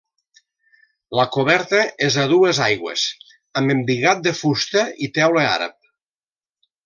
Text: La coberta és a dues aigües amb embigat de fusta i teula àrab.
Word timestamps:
La 1.19 1.25
coberta 1.35 1.81
és 2.07 2.17
a 2.23 2.25
dues 2.31 2.61
aigües 2.69 3.03
amb 3.61 3.75
embigat 3.75 4.25
de 4.29 4.33
fusta 4.41 4.85
i 5.09 5.13
teula 5.19 5.47
àrab. 5.53 5.77